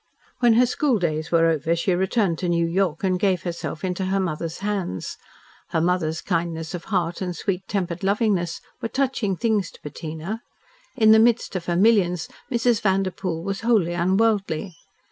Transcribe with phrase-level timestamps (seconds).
[0.39, 4.05] When her school days were over she returned to New York and gave herself into
[4.05, 5.15] her mother's hands.
[5.69, 10.41] Her mother's kindness of heart and sweet tempered lovingness were touching things to Bettina.
[10.95, 12.81] In the midst of her millions Mrs.
[12.81, 14.73] Vanderpoel was wholly unworldly.